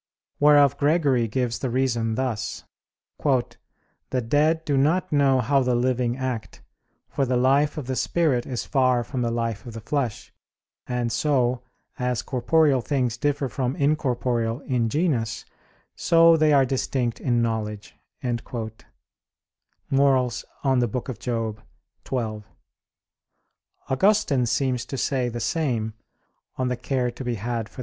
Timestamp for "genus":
14.89-15.45